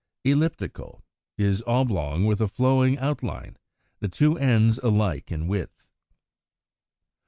[0.25, 1.03] Elliptical
[1.37, 1.43] (Fig.
[1.45, 3.55] 118) is oblong with a flowing outline,
[3.99, 5.85] the two ends alike in width.